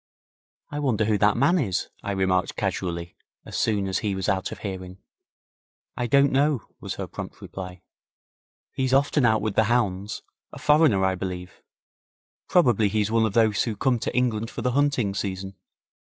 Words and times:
'I 0.71 0.79
wonder 0.79 1.05
who 1.05 1.19
that 1.19 1.37
man 1.37 1.59
is?' 1.59 1.91
I 2.01 2.13
remarked 2.13 2.55
casually, 2.55 3.15
as 3.45 3.55
soon 3.55 3.87
as 3.87 3.99
he 3.99 4.15
was 4.15 4.27
out 4.27 4.51
of 4.51 4.57
hearing. 4.65 4.97
'I 5.95 6.07
don't 6.07 6.31
know,' 6.31 6.63
was 6.79 6.95
her 6.95 7.05
prompt 7.05 7.39
reply. 7.39 7.83
'He's 8.73 8.95
often 8.95 9.27
out 9.27 9.43
with 9.43 9.53
the 9.53 9.65
hounds 9.65 10.23
a 10.51 10.57
foreigner, 10.57 11.05
I 11.05 11.13
believe. 11.13 11.61
Probably 12.49 12.89
he's 12.89 13.11
one 13.11 13.27
of 13.27 13.33
those 13.33 13.65
who 13.65 13.75
come 13.75 13.99
to 13.99 14.15
England 14.17 14.49
for 14.49 14.63
the 14.63 14.71
hunting 14.71 15.13
season. 15.13 15.53